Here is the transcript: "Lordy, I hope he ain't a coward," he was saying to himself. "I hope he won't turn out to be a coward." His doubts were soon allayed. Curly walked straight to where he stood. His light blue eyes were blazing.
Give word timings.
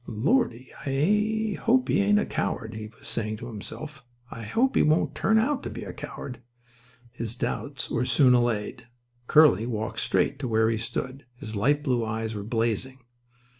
"Lordy, 0.07 0.71
I 0.83 1.61
hope 1.61 1.87
he 1.87 2.01
ain't 2.01 2.17
a 2.17 2.25
coward," 2.25 2.73
he 2.73 2.87
was 2.97 3.07
saying 3.07 3.37
to 3.37 3.45
himself. 3.45 4.03
"I 4.31 4.41
hope 4.45 4.75
he 4.75 4.81
won't 4.81 5.13
turn 5.13 5.37
out 5.37 5.61
to 5.61 5.69
be 5.69 5.83
a 5.83 5.93
coward." 5.93 6.41
His 7.11 7.35
doubts 7.35 7.91
were 7.91 8.05
soon 8.05 8.33
allayed. 8.33 8.87
Curly 9.27 9.67
walked 9.67 9.99
straight 9.99 10.39
to 10.39 10.47
where 10.47 10.71
he 10.71 10.77
stood. 10.79 11.27
His 11.35 11.55
light 11.55 11.83
blue 11.83 12.03
eyes 12.03 12.33
were 12.33 12.41
blazing. 12.41 13.01